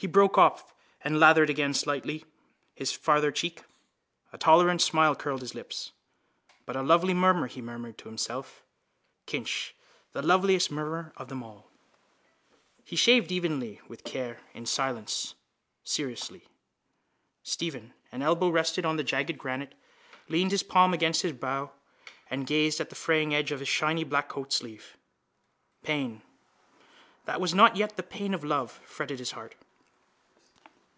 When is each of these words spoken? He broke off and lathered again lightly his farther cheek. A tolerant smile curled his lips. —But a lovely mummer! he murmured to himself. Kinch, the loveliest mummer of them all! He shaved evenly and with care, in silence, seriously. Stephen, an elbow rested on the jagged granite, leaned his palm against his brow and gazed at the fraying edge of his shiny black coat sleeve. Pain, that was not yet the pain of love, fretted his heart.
He 0.00 0.06
broke 0.06 0.38
off 0.38 0.72
and 1.00 1.18
lathered 1.18 1.50
again 1.50 1.74
lightly 1.84 2.24
his 2.72 2.92
farther 2.92 3.32
cheek. 3.32 3.64
A 4.32 4.38
tolerant 4.38 4.80
smile 4.80 5.16
curled 5.16 5.40
his 5.40 5.56
lips. 5.56 5.90
—But 6.64 6.76
a 6.76 6.82
lovely 6.84 7.14
mummer! 7.14 7.48
he 7.48 7.60
murmured 7.60 7.98
to 7.98 8.08
himself. 8.08 8.62
Kinch, 9.26 9.74
the 10.12 10.22
loveliest 10.22 10.70
mummer 10.70 11.12
of 11.16 11.26
them 11.28 11.42
all! 11.42 11.68
He 12.84 12.94
shaved 12.94 13.32
evenly 13.32 13.78
and 13.78 13.88
with 13.88 14.04
care, 14.04 14.38
in 14.54 14.66
silence, 14.66 15.34
seriously. 15.82 16.44
Stephen, 17.42 17.92
an 18.12 18.22
elbow 18.22 18.50
rested 18.50 18.86
on 18.86 18.98
the 18.98 19.02
jagged 19.02 19.36
granite, 19.36 19.74
leaned 20.28 20.52
his 20.52 20.62
palm 20.62 20.94
against 20.94 21.22
his 21.22 21.32
brow 21.32 21.72
and 22.30 22.46
gazed 22.46 22.78
at 22.80 22.90
the 22.90 22.94
fraying 22.94 23.34
edge 23.34 23.50
of 23.50 23.58
his 23.58 23.68
shiny 23.68 24.04
black 24.04 24.28
coat 24.28 24.52
sleeve. 24.52 24.96
Pain, 25.82 26.22
that 27.24 27.40
was 27.40 27.52
not 27.52 27.74
yet 27.74 27.96
the 27.96 28.04
pain 28.04 28.32
of 28.32 28.44
love, 28.44 28.70
fretted 28.84 29.18
his 29.18 29.32
heart. 29.32 29.56